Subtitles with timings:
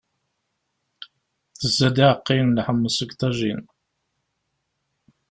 [1.59, 3.61] Tezza-d iɛeqqayen n lḥemmeẓ deg uḍajin.